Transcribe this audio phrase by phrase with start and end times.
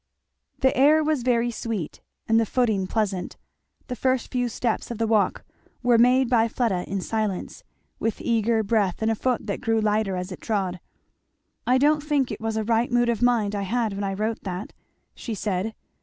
[0.61, 3.37] The air was very sweet, the footing pleasant.
[3.85, 5.45] The first few steps of the walk
[5.83, 7.63] were made by Fleda in silence,
[7.99, 10.79] with eager breath and a foot that grew lighter as it trod.
[11.67, 14.41] "I don't think it was a right mood of mind I had when I wrote
[14.41, 14.73] that,"
[15.13, 15.75] she said.